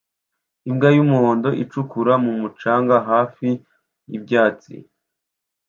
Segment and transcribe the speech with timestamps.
[0.69, 3.49] Imbwa y'umuhondo icukura mu mucanga hafi
[4.09, 4.73] y'ibyatsi